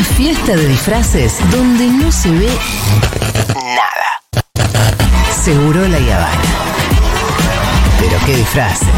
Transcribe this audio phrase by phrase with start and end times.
[0.00, 2.48] Una fiesta de disfraces donde no se ve
[3.54, 4.44] nada.
[5.30, 6.40] Seguro la Habana.
[7.98, 8.88] Pero qué disfraces.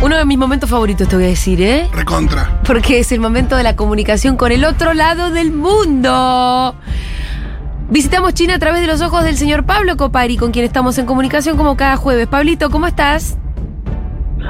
[0.00, 1.86] Uno de mis momentos favoritos, te voy a decir, ¿eh?
[1.92, 2.62] Recontra.
[2.64, 6.74] Porque es el momento de la comunicación con el otro lado del mundo.
[7.90, 11.06] Visitamos China a través de los ojos del señor Pablo Copari, con quien estamos en
[11.06, 12.26] comunicación como cada jueves.
[12.26, 13.38] Pablito, ¿cómo estás?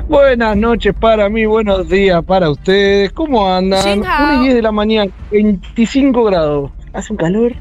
[0.09, 3.13] Buenas noches para mí, buenos días para ustedes.
[3.13, 4.01] ¿Cómo andan?
[4.01, 6.71] 1 y 10 de la mañana, 25 grados.
[6.93, 7.55] ¿Hace un calor?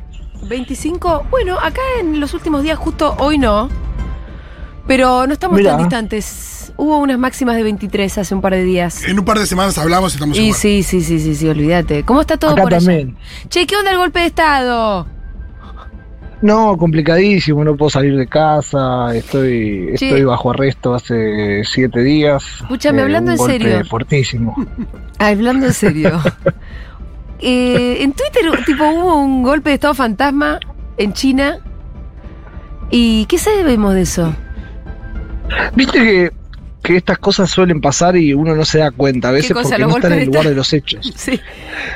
[0.47, 1.25] 25.
[1.29, 3.69] Bueno, acá en los últimos días, justo hoy no.
[4.87, 5.71] Pero no estamos Mirá.
[5.71, 6.73] tan distantes.
[6.77, 9.03] Hubo unas máximas de 23 hace un par de días.
[9.03, 10.59] En un par de semanas hablamos y estamos Y igual.
[10.59, 12.03] sí, sí, sí, sí, sí, olvídate.
[12.03, 12.85] ¿Cómo está todo Acá por allá?
[12.85, 13.17] también.
[13.49, 15.07] Che, ¿qué onda el golpe de Estado?
[16.41, 20.05] No, complicadísimo, no puedo salir de casa, estoy, Sí.
[20.05, 22.43] estoy bajo arresto hace siete días.
[22.61, 23.85] Escúchame, Eh, hablando un en golpe serio.
[23.85, 24.55] fuertísimo.
[25.19, 26.19] Hablando en serio.
[27.39, 30.59] Eh, en Twitter, tipo, hubo un golpe de Estado fantasma
[30.97, 31.59] en China.
[32.89, 34.33] ¿Y qué sabemos de eso?
[35.75, 36.31] Viste que,
[36.87, 39.63] que estas cosas suelen pasar y uno no se da cuenta, a veces cosa?
[39.71, 41.13] porque ¿Los no está en el lugar de los hechos.
[41.17, 41.37] Sí.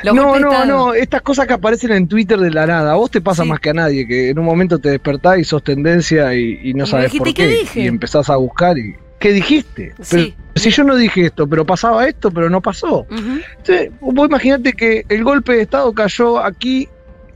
[0.04, 3.22] No, no, no, estas cosas que aparecen en Twitter de la nada, a vos te
[3.22, 3.48] pasa Sí.
[3.48, 6.74] más que a nadie, que en un momento te despertás y sos tendencia y, y
[6.74, 7.80] no sabes por ¿qué dije?
[7.80, 9.94] y empezás a buscar y ¿qué dijiste?
[10.10, 10.34] Pero Sí.
[10.56, 13.06] si yo no dije esto, pero pasaba esto, pero no pasó.
[13.10, 13.40] Ujú.
[13.56, 16.86] Entonces, vos imaginate que el golpe de Estado cayó aquí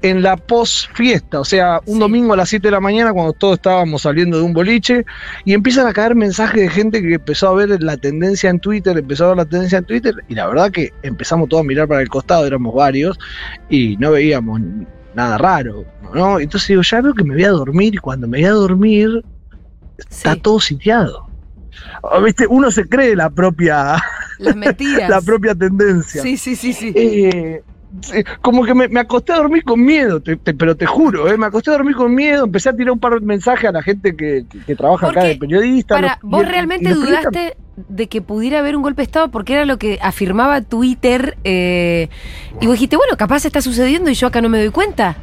[0.02, 2.00] en la post fiesta, o sea, un Sí.
[2.00, 5.04] domingo a las 7 de la mañana cuando todos estábamos saliendo de un boliche
[5.44, 8.96] y empiezan a caer mensajes de gente que empezó a ver la tendencia en Twitter,
[8.98, 11.88] empezó a ver la tendencia en Twitter y la verdad que empezamos todos a mirar
[11.88, 13.18] para el costado, éramos varios
[13.70, 14.60] y no veíamos
[15.14, 16.38] nada raro, ¿no?
[16.38, 19.24] Entonces digo, ya veo que me voy a dormir y cuando me voy a dormir
[19.96, 20.40] está Sí.
[20.40, 21.26] todo sitiado.
[22.02, 22.46] Ah, ¿Viste?
[22.46, 23.96] Uno se cree la propia,
[24.38, 25.08] Las mentiras.
[25.10, 26.20] la propia tendencia.
[26.22, 26.92] Sí, sí, sí, sí.
[26.94, 27.72] Eh, sí,
[28.42, 31.36] como que me, me acosté a dormir con miedo, te- te- pero te juro, eh,
[31.38, 33.82] me acosté a dormir con miedo, empecé a tirar un par de mensajes a la
[33.82, 35.94] gente que, que- que trabaja acá de periodista.
[35.94, 37.56] Para, los- ¿vos y- y realmente periodistas- dudaste
[37.88, 39.30] de que pudiera haber un golpe de Estado?
[39.30, 41.36] Porque era lo que afirmaba Twitter.
[41.44, 42.08] eh,
[42.60, 45.16] y vos dijiste, bueno, capaz está sucediendo y yo acá no me doy cuenta.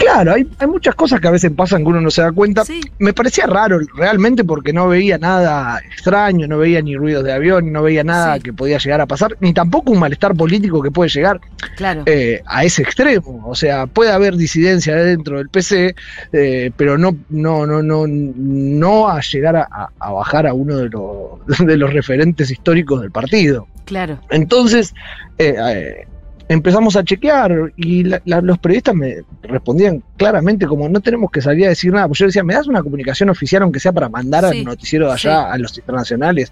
[0.00, 2.64] Claro, hay, hay muchas cosas que a veces pasan que uno no se da cuenta.
[2.64, 2.80] Sí.
[2.98, 7.70] Me parecía raro realmente porque no veía nada extraño, no veía ni ruidos de avión,
[7.70, 8.40] no veía nada Sí.
[8.44, 11.38] que podía llegar a pasar, ni tampoco un malestar político que puede llegar
[11.76, 12.02] Claro.
[12.06, 13.42] eh, a ese extremo.
[13.46, 15.94] O sea, puede haber disidencia dentro del PC,
[16.32, 20.78] eh, pero no, no, no, no, no a llegar a, a- a bajar a uno
[20.78, 23.66] de los, de los referentes históricos del partido.
[23.84, 24.18] Claro.
[24.30, 24.94] Entonces,
[25.36, 26.06] eh, eh,
[26.50, 31.40] empezamos a chequear y la- la- los periodistas me respondían claramente como no tenemos que
[31.40, 32.08] salir a decir nada.
[32.08, 35.06] Pues yo decía, ¿me das una comunicación oficial aunque sea para mandar Sí, al noticiero
[35.06, 35.48] de allá, sí.
[35.52, 36.50] a los internacionales?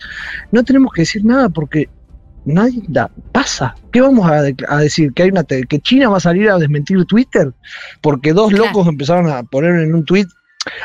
[0.52, 1.88] No tenemos que decir nada porque
[2.44, 3.74] nadie da, pasa.
[3.90, 5.12] ¿Qué vamos a, dec- a decir?
[5.12, 7.52] ¿Que, hay una ¿Que China va a salir a desmentir Twitter?
[8.00, 8.66] Porque dos Claro.
[8.66, 10.26] locos empezaron a poner en un tweet.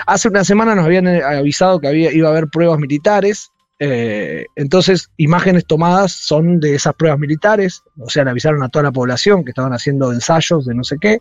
[0.07, 3.51] Hace una semana nos habían eh, avisado que había, iba a haber pruebas militares.
[3.79, 7.83] Eh, entonces, imágenes tomadas son de esas pruebas militares.
[7.99, 10.97] O sea, le avisaron a toda la población que estaban haciendo ensayos de no sé
[10.99, 11.19] qué.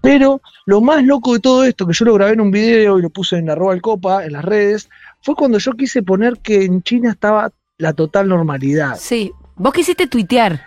[0.00, 3.02] Pero lo más loco de todo esto, que yo lo grabé en un video y
[3.02, 4.88] lo puse en arroba el copa, en las redes,
[5.22, 8.96] fue cuando yo quise poner que en China estaba la total normalidad.
[8.98, 9.32] Sí.
[9.56, 10.60] Vos quisiste tuitear.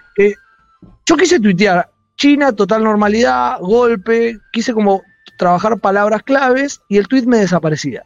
[1.05, 5.01] Yo quise tuitear China, total normalidad, golpe, quise como
[5.38, 8.03] trabajar palabras claves y el tweet me desaparecía.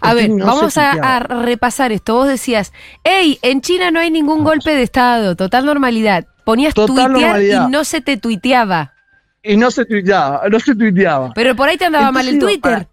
[0.00, 2.14] A ver, no vamos a, repasar esto.
[2.14, 2.72] Vos decías,
[3.04, 6.26] hey, en China no hay ningún golpe de Estado, total normalidad.
[6.44, 7.68] Ponías Total tuitear normalidad.
[7.68, 8.94] y no se te tuiteaba.
[9.42, 11.32] Y no se tuiteaba, no se tuiteaba.
[11.34, 12.88] Pero por ahí te andaba mal el digo, Twitter.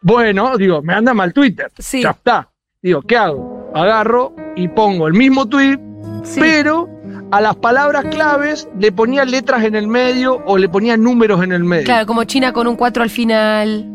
[0.00, 1.70] Bueno, digo, me anda mal Twitter.
[1.78, 2.02] Sí.
[2.02, 2.48] Ya está.
[2.82, 3.70] Digo, ¿qué hago?
[3.74, 5.78] Agarro y pongo el mismo tweet,
[6.22, 6.40] Sí.
[6.40, 6.88] pero
[7.30, 11.52] a las palabras claves le ponía letras en el medio o le ponía números en
[11.52, 11.84] el medio.
[11.84, 13.86] Claro, como China con un 4 al final,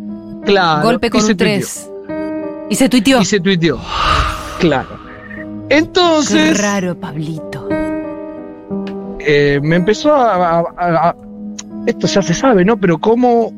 [0.45, 1.89] Claro, golpe con un 3.
[2.69, 3.21] Y se tuiteó.
[3.21, 3.79] Y se tuiteó.
[4.59, 4.87] Claro.
[5.69, 7.67] Qué Entonces, raro, Pablito.
[9.19, 11.15] eh, me empezó a, a- a- a-
[11.85, 12.77] Esto ya se sabe, ¿no?
[12.77, 13.53] Pero cómo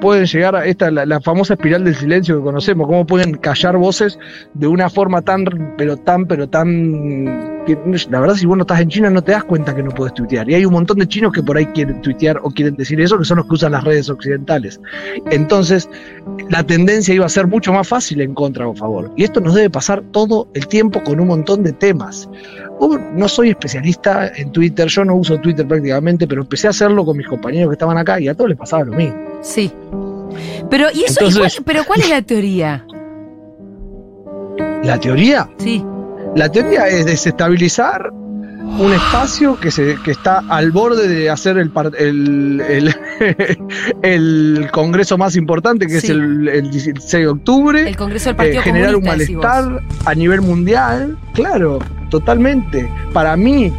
[0.00, 3.76] pueden llegar a esta, la, la famosa espiral del silencio que conocemos, cómo pueden callar
[3.76, 4.18] voces
[4.54, 7.57] de una forma tan, pero tan, pero tan...
[7.76, 9.90] que, la verdad, si vos no estás en China no te das cuenta que no
[9.90, 10.48] puedes tuitear.
[10.50, 13.18] Y hay un montón de chinos que por ahí quieren tuitear o quieren decir eso,
[13.18, 14.80] que son los que usan las redes occidentales.
[15.30, 15.88] Entonces,
[16.48, 19.12] la tendencia iba a ser mucho más fácil en contra o a favor.
[19.16, 22.28] Y esto nos debe pasar todo el tiempo con un montón de temas.
[23.14, 27.16] No soy especialista en Twitter, yo no uso Twitter prácticamente, pero empecé a hacerlo con
[27.16, 29.16] mis compañeros que estaban acá y a todos les pasaba lo mismo.
[29.42, 29.72] Sí.
[30.70, 31.24] Pero, ¿y eso?
[31.24, 32.84] ¿y Entonces- cuál- ¿Pero cuál es la teoría?
[34.84, 35.84] La teoría, Sí.
[36.38, 41.72] La teoría es desestabilizar un espacio que, se, que está al borde de hacer el,
[41.98, 42.94] el, el,
[44.02, 46.06] el congreso más importante, que Sí.
[46.06, 47.88] es el, el 16 de octubre.
[47.88, 52.88] El Congreso del eh, Partido generar un malestar a nivel mundial, claro, totalmente.
[53.12, 53.72] Para mí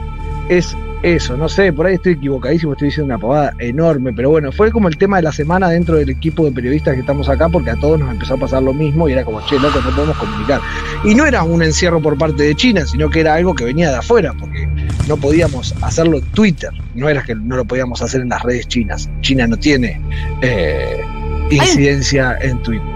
[0.49, 4.51] es eso, no sé, por ahí estoy equivocadísimo, estoy diciendo una pavada enorme, pero bueno,
[4.51, 7.47] fue como el tema de la semana dentro del equipo de periodistas que estamos acá,
[7.47, 9.91] porque a todos nos empezó a pasar lo mismo y era como, che, loco, no
[9.91, 10.59] podemos comunicar.
[11.05, 13.89] Y no era un encierro por parte de China, sino que era algo que venía
[13.91, 14.67] de afuera, porque
[15.07, 18.67] no podíamos hacerlo en Twitter, no era que no lo podíamos hacer en las redes
[18.67, 19.09] chinas.
[19.21, 20.01] China no tiene
[20.41, 21.01] eh,
[21.49, 22.87] incidencia en Twitter.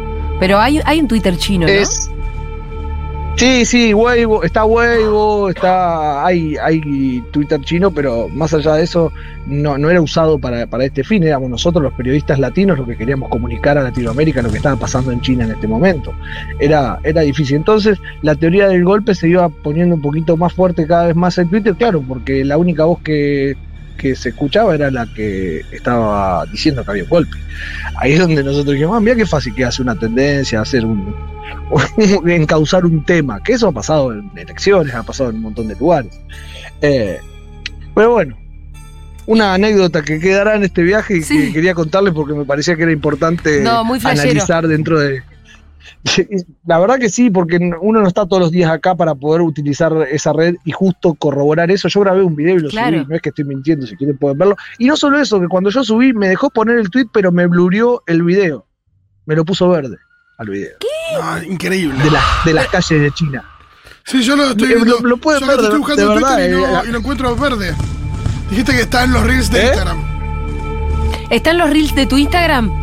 [0.41, 1.71] Pero hay, hay un Twitter chino, ¿no?
[1.71, 2.09] Es.
[3.35, 6.25] Sí, sí, Weibo, está Weibo, está.
[6.25, 9.11] Hay, hay Twitter chino, pero más allá de eso,
[9.47, 11.23] no, no era usado para, para este fin.
[11.23, 15.11] Éramos nosotros los periodistas latinos los que queríamos comunicar a Latinoamérica lo que estaba pasando
[15.11, 16.13] en China en este momento.
[16.59, 17.57] Era, era difícil.
[17.57, 21.37] Entonces, la teoría del golpe se iba poniendo un poquito más fuerte cada vez más
[21.39, 23.57] en Twitter, claro, porque la única voz que,
[24.03, 27.37] que se escuchaba era la que estaba diciendo que había un golpe.
[27.95, 31.15] Ahí es donde nosotros dijimos, ah, mira qué fácil que hace una tendencia, hacer un,
[32.27, 35.75] encauzar un tema, que eso ha pasado en elecciones, ha pasado en un montón de
[35.75, 36.11] lugares.
[36.81, 37.17] Eh,
[37.95, 38.37] pero bueno,
[39.25, 41.37] una anécdota que quedará en este viaje y Sí.
[41.47, 45.23] que quería contarles porque me parecía que era importante No, analizar dentro de...
[46.65, 49.93] La verdad que sí, porque uno no está todos los días acá para poder utilizar
[50.11, 51.87] esa red y justo corroborar eso.
[51.87, 52.97] Yo grabé un video y lo Claro.
[52.99, 54.55] subí, no es que estoy mintiendo, si quieren pueden verlo.
[54.77, 57.47] Y no solo eso, que cuando yo subí me dejó poner el tweet, pero me
[57.47, 58.65] blurió el video.
[59.25, 59.97] Me lo puso verde
[60.37, 60.75] al video.
[61.21, 62.03] Ah, increíble.
[62.03, 63.43] De, las de las calles de China.
[64.05, 64.99] Sí, yo lo estoy Eh, viendo.
[64.99, 66.91] lo- lo pueden yo ver, estoy buscando de en verdad, Twitter y, no- eh, y
[66.91, 67.75] lo encuentro verde.
[68.49, 69.65] Dijiste que está en los reels de ¿Eh?
[69.67, 70.03] Instagram.
[71.29, 72.82] ¿Están los reels de tu Instagram?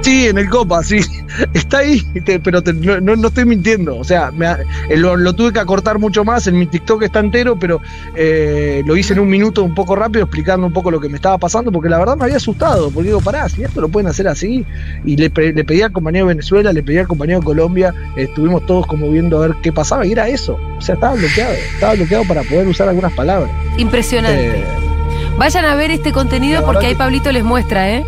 [0.00, 1.00] Sí, en el Copa, sí.
[1.54, 3.96] Está ahí, te- pero te- no, no- estoy mintiendo.
[3.98, 4.46] O sea, me
[4.88, 6.46] eh, lo, lo tuve que acortar mucho más.
[6.46, 7.80] En mi TikTok está entero, pero
[8.14, 11.16] eh, lo hice en un minuto un poco rápido explicando un poco lo que me
[11.16, 12.90] estaba pasando, porque la verdad me había asustado.
[12.90, 14.64] Porque digo, pará, si esto lo pueden hacer así.
[15.04, 18.22] Y le, le pedí al compañero de Venezuela, le pedí al compañero de Colombia, eh,
[18.24, 20.58] estuvimos todos como viendo a ver qué pasaba, y era eso.
[20.78, 21.52] O sea, estaba bloqueado.
[21.74, 23.50] Estaba bloqueado para poder usar algunas palabras.
[23.76, 24.58] Impresionante.
[24.60, 24.64] Eh,
[25.36, 28.04] Vayan a ver este contenido porque ahí Pablito les muestra, ¿eh?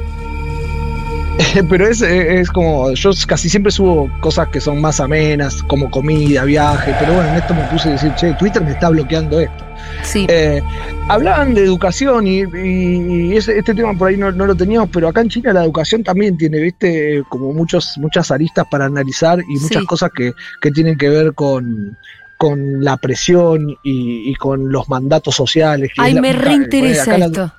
[1.69, 6.45] Pero es, es como, yo casi siempre subo cosas que son más amenas, como comida,
[6.45, 9.65] viaje, pero bueno, en esto me puse a decir, che, Twitter me está bloqueando esto.
[10.03, 10.27] Sí.
[10.29, 10.63] Eh,
[11.09, 14.91] hablaban de educación y, y- y ese- este tema por ahí no, no lo teníamos,
[14.93, 19.39] pero acá en China la educación también tiene, viste, como muchos, muchas aristas para analizar
[19.41, 19.87] y muchas Sí.
[19.87, 21.97] cosas que, que tienen que ver con
[22.37, 25.91] con la presión y, y con los mandatos sociales.
[25.95, 27.53] que Ay, la- me reinteresa la- esto.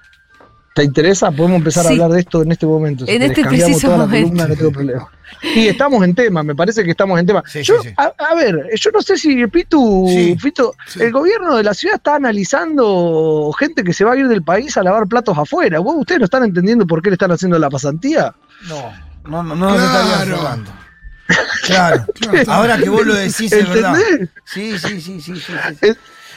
[0.73, 1.31] ¿Te interesa?
[1.31, 1.89] Podemos empezar Sí.
[1.89, 3.05] a hablar de esto en este momento.
[3.05, 4.27] Si En querés, este cambiamos preciso toda la momento.
[4.29, 5.07] columna, no tengo problema.
[5.55, 7.43] Y estamos en tema, me parece que estamos en tema.
[7.45, 7.93] Sí, yo, sí, sí.
[7.97, 11.01] A, a ver, yo no sé si Pitu, Sí, Pitu, sí.
[11.01, 14.75] el gobierno de la ciudad está analizando gente que se va a ir del país
[14.77, 15.79] a lavar platos afuera.
[15.79, 18.33] ¿Vos, ¿Ustedes no están entendiendo por qué le están haciendo la pasantía?
[18.69, 18.91] No,
[19.25, 20.25] no, no, no Claro.
[20.25, 20.71] Fernando.
[21.65, 22.05] Claro.
[22.19, 22.51] Claro.
[22.51, 23.95] Ahora que vos lo decís, es verdad.
[23.99, 24.29] ¿Entendés?
[24.45, 25.87] Sí, sí, sí, sí, sí, sí.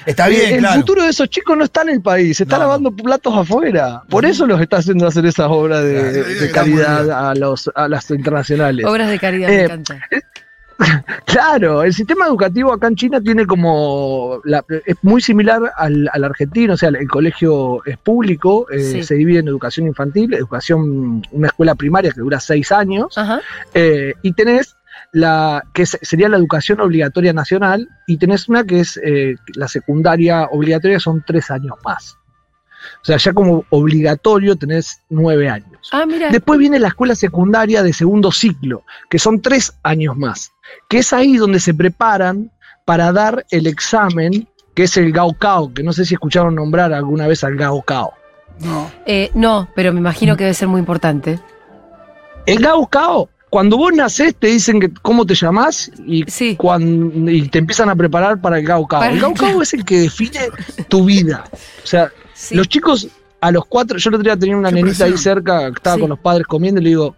[0.07, 0.81] Es- Está bien, el claro.
[0.81, 2.69] futuro de esos chicos no está en el país, se está No, no.
[2.69, 4.03] lavando platos afuera.
[4.09, 7.89] Por eso los está haciendo hacer esas obras de, Claro, de calidad a, los, a
[7.89, 8.85] las internacionales.
[8.87, 9.99] Obras de caridad, me Eh, encanta.
[11.25, 14.41] Claro, el sistema educativo acá en China tiene como.
[14.45, 19.03] la- es muy similar al, al argentino, o sea, el colegio es público, eh, Sí.
[19.05, 23.41] se divide en educación infantil, educación, una escuela primaria que dura seis años, Ajá.
[23.73, 24.75] eh, y tenés
[25.15, 29.69] la que se- sería la educación obligatoria nacional, y tenés una que es eh, la
[29.69, 32.17] secundaria obligatoria, son tres años más.
[33.01, 35.89] O sea, ya como obligatorio tenés nueve años.
[35.93, 36.31] Ah, mira.
[36.31, 40.53] Después viene la escuela secundaria de segundo ciclo, que son tres años más,
[40.89, 42.51] que es ahí donde se preparan
[42.85, 47.27] para dar el examen, que es el Gaokao, que no sé si escucharon nombrar alguna
[47.29, 48.13] vez al Gaokao.
[48.61, 48.91] No.
[49.07, 51.39] Eh, no, pero me imagino que debe ser muy importante.
[52.47, 56.57] El Gaokao, cuando vos nacés te dicen que cómo te llamás y, Sí.
[56.57, 58.99] cuan- y te empiezan a preparar para el Gaokao.
[58.99, 60.41] Para- El Gaokao es el que define
[60.89, 61.45] tu vida.
[61.85, 62.57] O sea, Sí.
[62.57, 63.07] Los chicos
[63.41, 65.95] a los cuatro, yo el otro día tenía una Qué nenita ahí cerca, que estaba
[65.95, 66.01] Sí.
[66.01, 67.15] con los padres comiendo y le digo,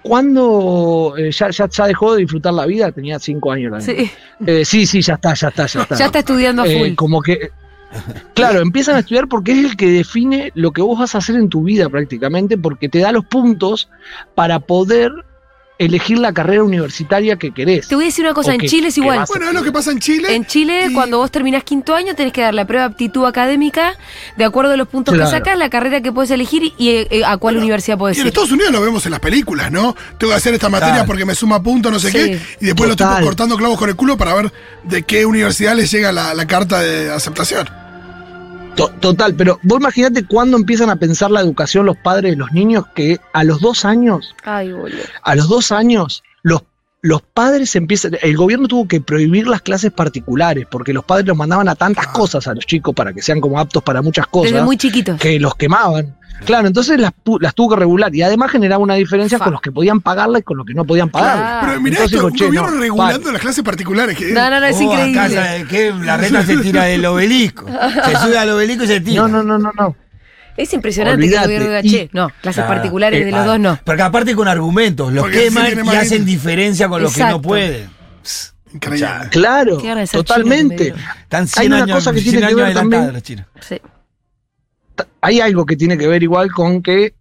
[0.00, 2.92] ¿cuándo eh, ya, ya, ya dejó de disfrutar la vida?
[2.92, 3.80] Tenía cinco años la.
[3.80, 4.08] Sí.
[4.46, 5.96] Eh, sí, sí, ya está, ya está, ya está.
[5.96, 6.94] Ya está estudiando a Eh, full.
[6.94, 7.50] como que,
[8.34, 11.34] claro, empiezan a estudiar porque es el que define lo que vos vas a hacer
[11.34, 13.88] en tu vida prácticamente, porque te da los puntos
[14.36, 15.10] para poder
[15.76, 17.88] elegir la carrera universitaria que querés.
[17.88, 19.24] Te voy a decir una cosa, en Chile es ¿qué igual.
[19.28, 20.34] Bueno, es lo que pasa en Chile.
[20.34, 23.24] En Chile, y- cuando vos terminás quinto año, tenés que dar la prueba de aptitud
[23.26, 23.96] académica,
[24.36, 25.28] de acuerdo a los puntos Claro.
[25.30, 28.20] que sacas, la carrera que puedes elegir y eh, eh, a cuál universidad podés Y
[28.20, 28.28] en ir.
[28.28, 29.96] Estados Unidos lo vemos en las películas, ¿no?
[30.18, 32.12] Tengo que hacer esta materia porque me suma punto, no sé Sí.
[32.18, 32.40] qué.
[32.60, 33.12] Y después lo Total.
[33.14, 34.52] estoy cortando clavos con el culo para ver
[34.84, 37.68] de qué universidad les llega la, la carta de aceptación.
[38.76, 42.50] To- Total, pero vos imaginate cuándo empiezan a pensar la educación los padres de los
[42.52, 44.98] niños que a los dos años, Ay, boludo.
[45.22, 46.62] a los dos años, los,
[47.06, 51.36] los padres empiezan, el gobierno tuvo que prohibir las clases particulares porque los padres los
[51.36, 54.52] mandaban a tantas cosas a los chicos para que sean como aptos para muchas cosas.
[54.52, 55.20] Desde muy chiquitos.
[55.20, 56.16] que los quemaban.
[56.46, 59.44] Claro, entonces las, pu- las tuvo que regular y además generaba una diferencia Fa.
[59.44, 61.42] con los que podían pagarla y con los que no podían pagarla.
[61.60, 61.66] Claro.
[61.68, 63.32] Pero mirá Entonces esto, digo, un che, gobierno no, regulando vale.
[63.34, 64.16] las clases particulares.
[64.18, 65.20] Que, No, no, no, es Oh, increíble.
[65.20, 65.92] acá, ¿sabe qué?
[66.02, 67.66] La reta se tira del obelisco.
[67.66, 69.22] Se sube al obelisco y se tira.
[69.22, 69.96] No, no, no, no, no.
[70.56, 72.74] Es impresionante que el gobierno diga, che, no, clases Claro.
[72.74, 73.78] particulares Eh, de los Ah, dos no.
[73.84, 77.40] Porque aparte con argumentos, los Porque queman y más hacen diferencia con los que no
[77.42, 77.90] pueden.
[78.72, 79.08] Increíble.
[79.30, 79.80] Claro,
[80.10, 80.94] totalmente.
[81.22, 83.46] Están 100 Hay una años, cosa que 100 tiene que ver adelantadas también- los chinos.
[83.60, 83.80] Sí.
[85.20, 87.14] Hay algo que tiene que ver igual con que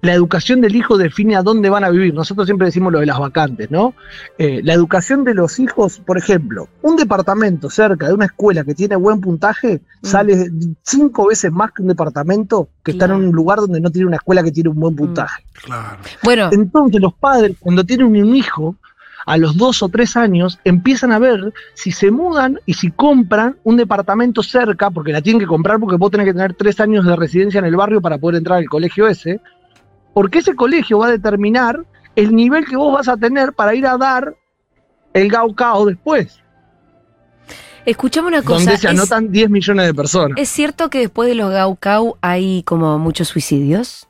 [0.00, 2.14] la educación del hijo define a dónde van a vivir.
[2.14, 3.94] Nosotros siempre decimos lo de las vacantes, ¿no?
[4.38, 8.74] Eh, la educación de los hijos, por ejemplo, un departamento cerca de una escuela que
[8.74, 10.06] tiene buen puntaje Mm.
[10.06, 10.50] sale
[10.82, 14.16] cinco veces más que un departamento que está en un lugar donde no tiene una
[14.16, 15.44] escuela que tiene un buen puntaje.
[15.64, 15.98] Claro.
[16.22, 18.76] Bueno, Entonces los padres, cuando tienen un hijo,
[19.26, 23.56] a los dos o tres años, empiezan a ver si se mudan y si compran
[23.62, 27.04] un departamento cerca, porque la tienen que comprar porque vos tenés que tener tres años
[27.04, 29.40] de residencia en el barrio para poder entrar al colegio ese,
[30.18, 31.84] porque ese colegio va a determinar
[32.16, 34.34] el nivel que vos vas a tener para ir a dar
[35.12, 36.40] el Gaucao después,
[37.86, 38.64] escuchame una cosa.
[38.64, 40.36] donde se ¿Es, anotan 10 millones de personas.
[40.36, 44.08] ¿Es cierto que después de los Gaucau hay como muchos suicidios?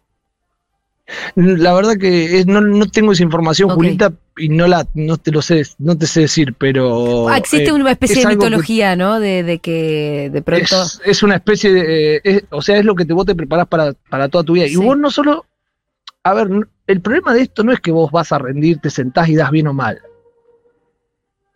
[1.34, 3.68] La verdad que es- no, no tengo esa información.
[3.68, 7.68] Julita, y no la no te lo sé, no te sé decir, pero Ah, existe
[7.68, 9.20] eh, una especie es de que- mitología, ¿no?
[9.20, 10.64] De, de que de pronto.
[10.82, 12.16] Es, es una especie de.
[12.16, 14.54] eh, es- o sea, es lo que te, vos te preparás para, para toda tu
[14.54, 14.66] vida.
[14.66, 14.72] Sí.
[14.72, 15.44] Y vos no solo.
[16.24, 16.48] A ver,
[16.86, 19.50] el problema de esto no es que vos vas a rendir, te sentás y das
[19.50, 20.00] bien o mal.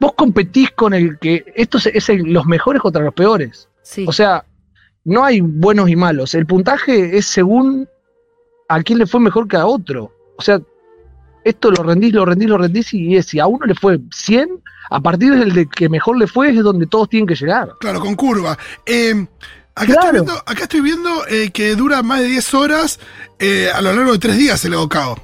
[0.00, 1.44] Vos competís con el que.
[1.54, 3.68] Esto es, es el- los mejores contra los peores.
[3.82, 4.04] sí.
[4.08, 4.44] O sea,
[5.04, 6.34] no hay buenos y malos.
[6.34, 7.88] El puntaje es según
[8.68, 10.12] a quién le fue mejor que a otro.
[10.38, 10.60] O sea,
[11.44, 14.48] esto lo rendís, lo rendís, lo rendís y es, si a uno le fue 100,
[14.90, 17.72] a partir del de que mejor le fue es donde todos tienen que llegar.
[17.80, 18.56] Claro, con curva.
[18.86, 19.26] Eh,
[19.74, 20.00] acá, Claro.
[20.00, 23.00] estoy viendo, acá estoy viendo eh, que dura más de 10 horas
[23.38, 25.16] eh, a lo largo de tres días el Gaucao.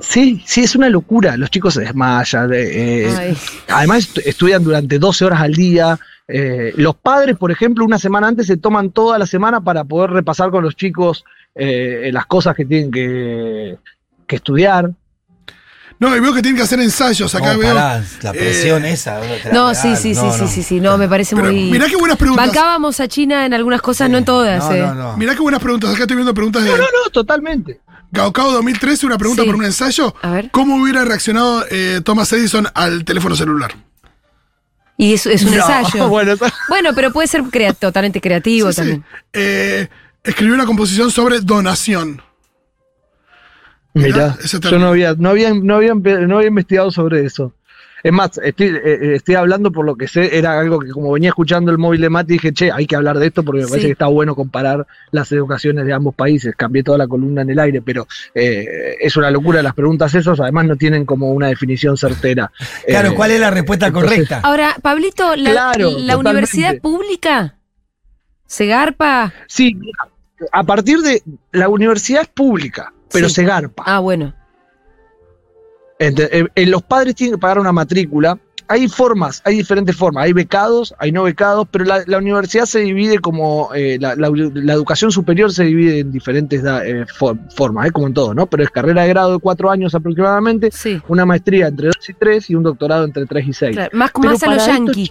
[0.00, 1.36] Sí, sí, es una locura.
[1.36, 2.52] Los chicos se desmayan.
[2.52, 3.36] eh, eh,
[3.68, 5.98] además, estu- estudian durante 12 horas al día.
[6.28, 10.10] eh, los padres, por ejemplo, una semana antes se toman toda la semana para poder
[10.10, 13.76] repasar con los chicos eh, las cosas que tienen que,
[14.26, 14.90] que estudiar.
[16.00, 17.34] No, y veo que tienen que hacer ensayos.
[17.34, 17.74] Acá No, veo.
[17.74, 19.20] pará, la presión eh, esa.
[19.20, 20.48] te la No, sí, sí, sí, No, sí, no.
[20.48, 21.70] sí, sí, no, me parece Pero muy.
[21.72, 22.46] mirá qué buenas preguntas.
[22.46, 24.62] Bancábamos a China en algunas cosas, no en todas.
[24.64, 24.80] No, eh.
[24.80, 25.16] no, no.
[25.16, 25.90] Mirá qué buenas preguntas.
[25.92, 27.80] Acá estoy viendo preguntas de No, no, no, totalmente.
[28.12, 29.46] Gaucao 2013, una pregunta Sí.
[29.48, 30.14] por un ensayo.
[30.22, 30.50] A ver.
[30.52, 33.74] ¿Cómo hubiera reaccionado eh, Thomas Edison al teléfono celular?
[34.96, 36.08] Y es, es un No, ensayo.
[36.08, 36.34] Bueno.
[36.68, 38.78] bueno, pero puede ser crea- totalmente creativo Sí, sí.
[38.78, 39.04] también.
[39.32, 39.88] Eh,
[40.24, 42.22] escribió una composición sobre donación.
[43.98, 47.24] Mira, Mirá, ese yo no había, no había, no había, empe- no había investigado sobre
[47.24, 47.52] eso.
[48.00, 51.10] Es más, estoy, eh, eh, estoy hablando por lo que sé, era algo que como
[51.10, 53.64] venía escuchando el móvil de Mati, dije, che, hay que hablar de esto porque me
[53.66, 53.70] Sí.
[53.70, 56.54] parece que está bueno comparar las educaciones de ambos países.
[56.56, 60.38] Cambié toda la columna en el aire, pero eh, es una locura las preguntas esas,
[60.38, 62.52] además no tienen como una definición certera.
[62.86, 64.40] Claro, Eh, ¿cuál es la respuesta entonces- correcta?
[64.44, 66.16] Ahora, Pablito, la, Claro, la totalmente.
[66.16, 67.56] universidad pública
[68.46, 69.32] se garpa.
[69.48, 69.76] Sí,
[70.52, 73.36] a partir de, la universidad es pública, pero Sí.
[73.36, 73.82] se garpa.
[73.86, 74.34] Ah, bueno.
[75.98, 78.38] Ente- eh, eh, los padres tienen que pagar una matrícula.
[78.70, 80.24] Hay formas, hay diferentes formas.
[80.26, 83.70] Hay becados, hay no becados, pero la, la universidad se divide como.
[83.74, 88.14] eh, la, la- la educación superior se divide en diferentes eh, for- formas, como en
[88.14, 88.46] todo, ¿no?
[88.46, 91.00] Pero es carrera de grado de cuatro años aproximadamente, Sí.
[91.08, 93.74] una maestría entre dos y tres y un doctorado entre tres y seis.
[93.74, 95.08] Claro, Más, Pero más a los yanquis.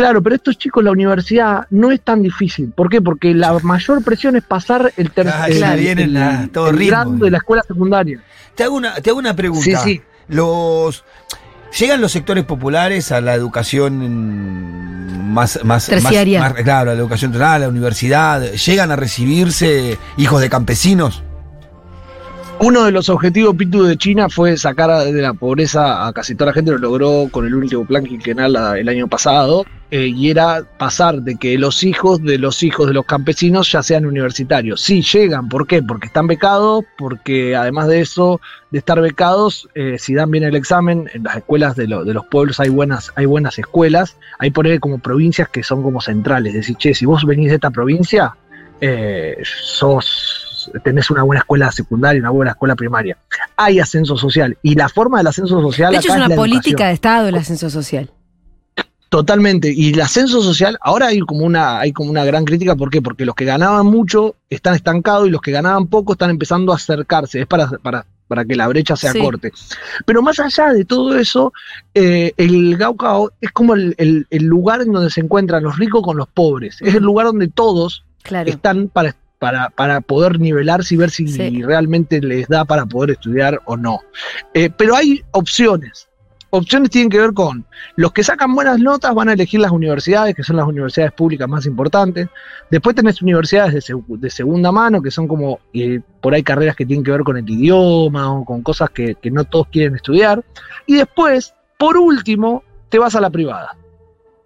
[0.00, 2.72] Claro, pero estos chicos, la universidad no es tan difícil.
[2.74, 3.02] ¿Por qué?
[3.02, 6.90] Porque la mayor presión es pasar el Ah, tercer vienen a todo el ritmo.
[6.90, 8.20] grado de la escuela secundaria.
[8.54, 9.64] Te hago una, te hago una pregunta.
[9.64, 10.00] Sí, sí.
[10.28, 11.04] Los
[11.78, 16.40] llegan los sectores populares a la educación más, más Terciaria.
[16.40, 18.52] más- más- claro, a la educación terciaria, a la universidad.
[18.52, 21.22] Llegan a recibirse hijos de campesinos.
[22.62, 26.50] Uno de los objetivos Pitu de China fue sacar de la pobreza a casi toda
[26.50, 30.62] la gente, lo logró con el último plan quinquenal el año pasado, eh, y era
[30.78, 34.82] pasar de que los hijos de los hijos de los campesinos ya sean universitarios.
[34.82, 35.82] Sí, llegan, ¿por qué?
[35.82, 40.54] Porque están becados, porque además de eso, de estar becados, eh, si dan bien el
[40.54, 44.50] examen, en las escuelas de, lo- de los pueblos hay buenas, hay buenas escuelas, hay
[44.50, 47.54] por ahí como provincias que son como centrales, es decir, che, si vos venís de
[47.54, 48.36] esta provincia,
[48.82, 50.49] eh, sos,
[50.84, 53.16] tenés una buena escuela secundaria, una buena escuela primaria.
[53.56, 56.68] Hay ascenso social y la forma del ascenso social De hecho, acá es una política
[56.68, 56.88] educación.
[56.88, 58.10] de Estado el ascenso social.
[59.08, 59.72] Totalmente.
[59.74, 63.02] Y el ascenso social, ahora hay como una, hay como una gran crítica, ¿por qué?
[63.02, 66.76] Porque los que ganaban mucho están estancados y los que ganaban poco están empezando a
[66.76, 67.40] acercarse.
[67.40, 69.18] Es para, para, para que la brecha se Sí.
[69.18, 69.50] acorte.
[70.06, 71.52] Pero más allá de todo eso,
[71.92, 76.02] eh, el Gaucao es como el, el- el lugar en donde se encuentran los ricos
[76.04, 76.76] con los pobres.
[76.80, 78.48] Es el lugar donde todos Claro.
[78.48, 81.62] están para, para, para poder nivelarse y ver si Sí.
[81.62, 84.00] realmente les da para poder estudiar o no.
[84.54, 86.06] Eh, pero hay opciones.
[86.52, 87.64] Opciones tienen que ver con
[87.96, 91.48] los que sacan buenas notas van a elegir las universidades, que son las universidades públicas
[91.48, 92.28] más importantes.
[92.70, 96.76] Después tenés universidades de, seg- de segunda mano, que son como eh, por ahí carreras
[96.76, 99.94] que tienen que ver con el idioma o con cosas que, que no todos quieren
[99.94, 100.44] estudiar.
[100.86, 103.76] Y después, por último, te vas a la privada.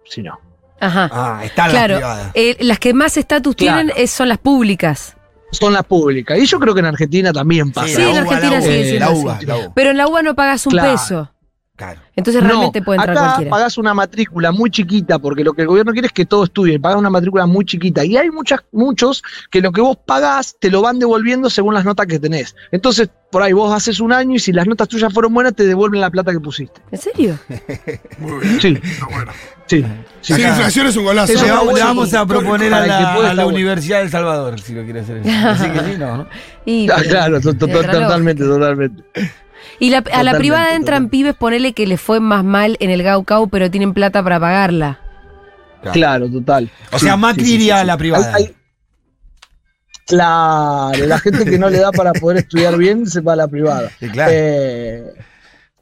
[0.05, 0.39] Si no.
[0.79, 1.09] Ajá.
[1.11, 1.93] Ah, están Claro.
[1.95, 2.31] las privadas.
[2.35, 3.77] Eh, las que más estatus Claro.
[3.77, 5.15] tienen es- son las públicas.
[5.51, 6.37] Son las públicas.
[6.37, 7.87] Y yo creo que en Argentina también pasa.
[7.87, 8.59] Sí, en Argentina
[8.99, 9.11] la.
[9.11, 9.71] UBA, la UBA.
[9.73, 10.91] Pero en la UBA no pagas un Claro.
[10.91, 11.31] peso.
[11.75, 11.99] Claro.
[12.15, 13.51] Entonces No, realmente puede entrar acá cualquiera.
[13.51, 16.79] pagás una matrícula muy chiquita, porque lo que el gobierno quiere es que todo estudie,
[16.79, 18.05] pagas una matrícula muy chiquita.
[18.05, 21.83] Y hay muchas, muchos que lo que vos pagás te lo van devolviendo según las
[21.83, 22.55] notas que tenés.
[22.71, 25.65] Entonces, por ahí vos haces un año y si las notas tuyas fueron buenas, te
[25.67, 26.81] devuelven la plata que pusiste.
[26.91, 27.37] ¿En serio?
[28.19, 28.59] Muy bien.
[28.61, 29.31] Sí, Está bueno.
[29.65, 29.85] sí.
[30.21, 30.33] sí.
[30.33, 31.33] Sin inflación es un golazo.
[31.33, 31.85] Eso Le vamos, le bueno.
[31.87, 33.45] vamos a proponer a la, a la.
[33.47, 35.21] Universidad del Salvador, si lo quiere hacer.
[35.27, 36.27] Así que sí, no, ¿no?
[36.65, 39.03] Y, Ah, claro, totalmente, totalmente.
[39.79, 43.03] Y la- a la privada entran pibes, ponele que les fue más mal en el
[43.03, 44.99] Gaucau, pero tienen plata para pagarla.
[45.93, 46.69] Claro, total.
[46.91, 48.33] O sea, Macri iría a la privada.
[48.33, 48.55] Hay- hay-
[50.07, 53.47] Claro, la gente que no le da para poder estudiar bien se va a la
[53.47, 53.89] privada.
[53.99, 54.31] Sí, claro.
[54.33, 55.03] Eh,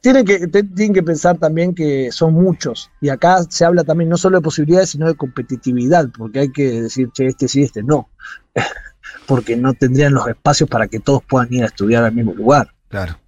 [0.00, 2.90] tienen, que, te- tienen que pensar también que son muchos.
[3.02, 6.82] Y acá se habla también no solo de posibilidades, sino de competitividad, porque hay que
[6.82, 8.08] decir, che, este sí, este no.
[9.26, 12.73] porque no tendrían los espacios para que todos puedan ir a estudiar al mismo lugar.
[12.94, 13.18] Claro.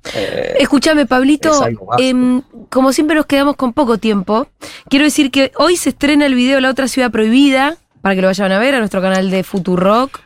[0.61, 2.41] Escúchame, Pablito, es em,
[2.71, 4.47] como siempre nos quedamos con poco tiempo,
[4.89, 8.29] quiero decir que hoy se estrena el video La Otra Ciudad Prohibida, para que lo
[8.29, 10.21] vayan a ver a nuestro canal de Futurock.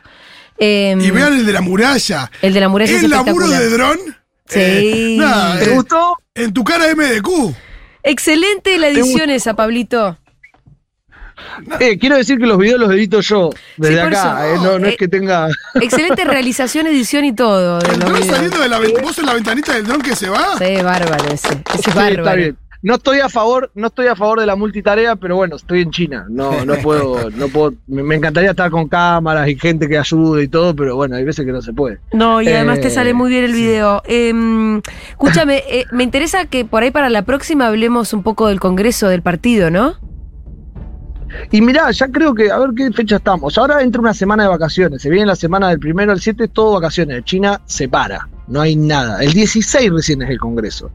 [0.59, 2.29] Em, Y vean el de la muralla.
[2.43, 3.61] el de la muralla es El laburo espectacular.
[3.63, 3.97] de dron.
[4.45, 5.17] Sí.
[5.17, 6.17] nada, ¿Te eh, gustó?
[6.35, 7.55] en tu cara MDQ.
[8.03, 10.19] Excelente la edición esa, Pablito.
[11.79, 14.45] Eh, quiero decir que los videos los edito yo desde Sí, acá.
[14.53, 14.55] eso.
[14.55, 15.47] eh, no, no Eh, es que tenga.
[15.75, 17.79] Excelente realización, edición y todo.
[17.79, 20.57] de los saliendo de la ¿Vos en la ventanita del dron que se va?
[20.57, 21.47] Sí, bárbaro ese.
[21.49, 22.23] Ese es Sí, bárbaro.
[22.23, 22.57] está bien.
[22.83, 25.91] No estoy a favor, no estoy a favor de la multitarea, pero bueno, estoy en
[25.91, 26.25] China.
[26.29, 27.73] No, no puedo, no puedo.
[27.85, 31.23] Me me encantaría estar con cámaras y gente que ayude y todo, pero bueno, hay
[31.23, 31.99] veces que no se puede.
[32.11, 34.01] No, y además te Eh, sale muy bien el video.
[34.05, 38.59] Em, escúchame, eh, me interesa que por ahí para la próxima hablemos un poco del
[38.59, 39.97] Congreso del partido, ¿no?
[41.51, 43.57] Y mirá, ya creo que, a ver qué fecha estamos.
[43.57, 45.01] Ahora entra una semana de vacaciones.
[45.01, 47.23] Se viene la semana del primero al 7, todo vacaciones.
[47.25, 49.21] China se para, no hay nada.
[49.21, 50.91] El 16 recién es el Congreso.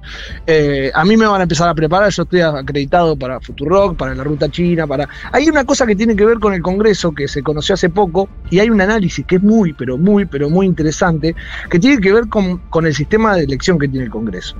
[0.46, 4.14] Eh, a mí me van a empezar a preparar, yo estoy acreditado para Futurock, para
[4.14, 5.08] la ruta china, para...
[5.32, 8.28] Hay una cosa que tiene que ver con el Congreso que se conoció hace poco
[8.50, 11.34] y hay un análisis que es muy, pero muy, pero muy interesante,
[11.70, 14.56] que tiene que ver con, con el sistema de elección que tiene el Congreso.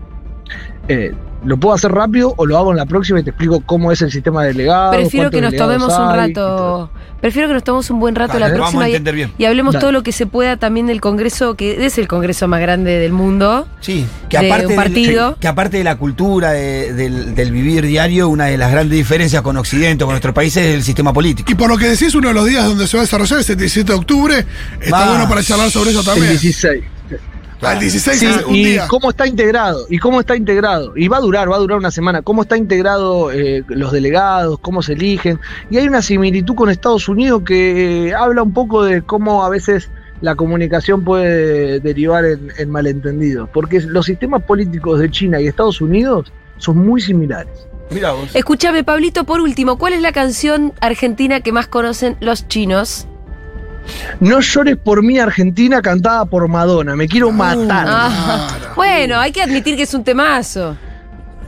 [0.88, 3.92] Eh, ¿Lo puedo hacer rápido o lo hago en la próxima y te explico cómo
[3.92, 4.96] es el sistema de delegados?
[4.96, 6.90] Prefiero que nos tomemos un rato.
[7.20, 9.33] Prefiero que nos tomemos un buen rato la vamos próxima a y, entender bien.
[9.38, 9.81] y hablemos Dale.
[9.81, 13.12] todo lo que se pueda también del Congreso, que es el Congreso más grande del
[13.12, 13.68] mundo.
[13.81, 15.31] Sí, que de aparte, un partido.
[15.31, 18.96] del- que aparte de la cultura, de- del, del vivir diario, una de las grandes
[18.96, 21.51] diferencias con Occidente, con nuestro país, es el sistema político.
[21.53, 23.51] Y por lo que decís, uno de los días donde se va a desarrollar es
[23.51, 24.46] el 17 de octubre.
[24.81, 25.09] Está Va.
[25.11, 26.31] bueno para charlar sobre eso El también.
[26.31, 26.85] 16.
[27.62, 28.87] Al 16 Sí, es un y día.
[28.88, 31.90] cómo está integrado, y cómo está integrado, y va a durar, va a durar una
[31.90, 35.40] semana, cómo está integrado eh, los delegados, cómo se eligen,
[35.71, 39.49] y hay una similitud con Estados Unidos que eh, habla un poco de cómo a
[39.49, 39.88] veces
[40.21, 45.81] la comunicación puede derivar en, en malentendidos, porque los sistemas políticos de China y Estados
[45.81, 47.66] Unidos son muy similares.
[47.90, 48.35] Mira vos.
[48.35, 53.07] Escúchame, Pablito, por último, ¿cuál es la canción argentina que más conocen los chinos?
[54.20, 57.87] No llores por mí, Argentina, cantada por Madonna, me quiero matar.
[57.88, 60.77] Ah, bueno, hay que admitir que es un temazo.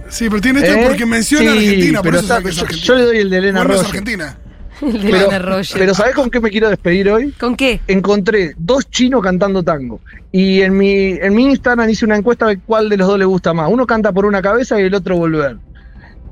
[0.08, 0.84] Sí, pero tiene esto ¿Eh?
[0.86, 2.82] porque menciona Sí, Argentina, por pero eso está- yo, Argentina.
[2.82, 3.86] yo le doy el de Elena Rosso.
[3.86, 4.36] Argentina.
[4.80, 5.76] El de Pero, Roger.
[5.76, 7.32] pero ¿sabés con qué me quiero despedir hoy?
[7.32, 7.80] ¿Con qué?
[7.88, 10.00] Encontré dos chinos cantando tango.
[10.30, 13.24] Y en mi, en mi Instagram hice una encuesta de cuál de los dos le
[13.24, 13.68] gusta más.
[13.72, 15.56] Uno canta por una cabeza y el otro volver.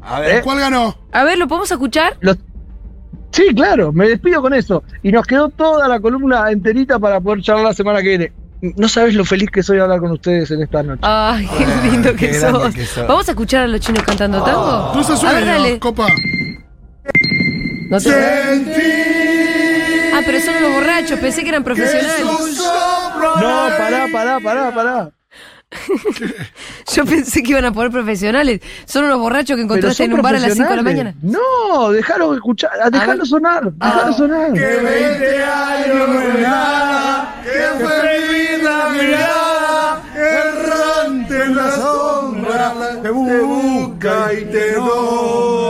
[0.01, 0.45] A ver.
[0.45, 0.97] ¿Cuál ganó?
[1.11, 2.17] A ver, ¿lo podemos escuchar?
[2.21, 2.37] Los-
[3.37, 4.83] Sí, claro, me despido con eso.
[5.03, 8.33] Y nos quedó toda la columna enterita para poder charlar la semana que viene.
[8.63, 11.01] No sabes lo feliz que soy de hablar con ustedes en esta noche.
[11.03, 12.75] Ay, qué lindo qué que grande sos.
[12.75, 13.07] que sos.
[13.07, 14.61] ¿Vamos a escuchar a los chinos cantando tango?
[14.63, 15.59] A ver, dale.
[15.69, 16.07] sueño, copa.
[17.91, 18.11] No te-
[20.15, 22.25] Ah, pero son unos borrachos, pensé que eran profesionales.
[22.25, 25.11] No, pará, pará, pará, pará.
[26.95, 28.61] Yo pensé que iban a poner profesionales.
[28.85, 31.15] Son unos borrachos que encontraste en un bar a las 5 de la mañana.
[31.23, 33.27] No, déjalo escuchar, déjalo ver.
[33.27, 34.53] sonar, déjalo sonar.
[34.53, 34.69] Que
[37.79, 45.66] fue mi vida mirada, errante en la sombra, te busca y te nombra.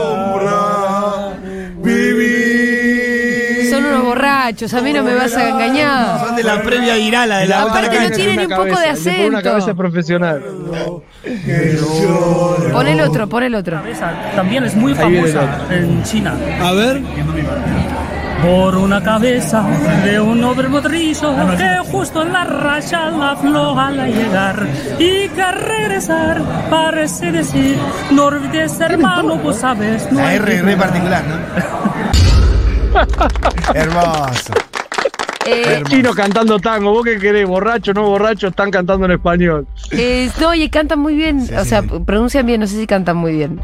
[4.47, 6.19] Borrachos, a mí no me vas a engañar.
[6.25, 8.79] Son de la previa Irala, de la Aparte no tiene ni un poco de pongo
[8.81, 9.41] Una acento.
[9.41, 10.41] cabeza profesional.
[12.71, 13.81] Pon el otro, pon el otro.
[14.35, 16.33] También es muy famosa en China.
[16.61, 17.01] A ver.
[18.41, 19.65] Por una cabeza
[20.05, 24.67] de un hombre modrizo que justo en la raya la afloja al llegar
[24.99, 27.75] y que al regresar parece decir
[28.11, 30.77] no olvides hermano vos sabes no La R jugar".
[30.77, 31.86] particular, ¿no?
[33.73, 34.53] Hermoso.
[35.45, 35.81] Eh.
[35.87, 39.65] Chino cantando tango, vos qué querés, borracho, no borracho, están cantando en español.
[39.91, 41.45] eh, no, y cantan muy bien.
[41.45, 41.87] Sí, o sí, sea, sí.
[42.05, 43.61] pronuncian bien, no sé si cantan muy bien.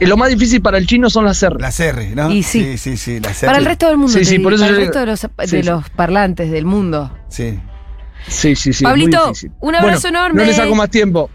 [0.00, 1.56] Y lo más difícil para el chino son las R.
[1.58, 2.30] Las R, ¿no?
[2.30, 2.60] Y sí.
[2.62, 3.20] Sí, sí, sí.
[3.20, 3.46] Las R.
[3.46, 5.46] Para el resto del mundo, Sí, por eso para el resto de los, Sí, de
[5.46, 5.62] sí.
[5.62, 7.10] los parlantes del mundo.
[7.28, 7.58] Sí.
[8.26, 8.84] Sí, sí, sí.
[8.84, 10.40] Pablito, un abrazo Bueno, enorme.
[10.42, 11.30] No les saco más tiempo.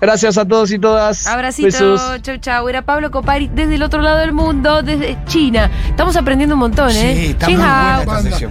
[0.00, 1.26] Gracias a todos y todas.
[1.26, 2.22] Abracito, Besos.
[2.22, 2.68] chau chau.
[2.68, 5.70] Era Pablo Copari desde el otro lado del mundo, desde China.
[5.88, 7.14] Estamos aprendiendo un montón, ¿eh?
[7.16, 8.00] Sí, está Xin muy buena hao.
[8.00, 8.30] esta Banda.
[8.30, 8.50] sesión.